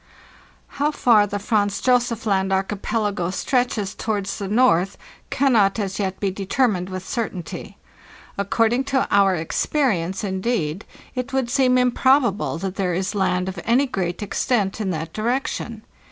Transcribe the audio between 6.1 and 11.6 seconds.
be determined with certainty. According to our experience, indeed, it would